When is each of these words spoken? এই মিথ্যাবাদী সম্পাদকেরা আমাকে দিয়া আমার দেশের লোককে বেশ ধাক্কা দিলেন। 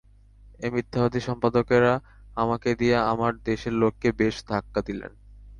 এই 0.59 0.71
মিথ্যাবাদী 0.71 1.19
সম্পাদকেরা 1.19 1.93
আমাকে 2.37 2.69
দিয়া 2.75 2.99
আমার 3.07 3.33
দেশের 3.43 3.73
লোককে 3.73 4.09
বেশ 4.19 4.35
ধাক্কা 4.47 4.79
দিলেন। 4.81 5.11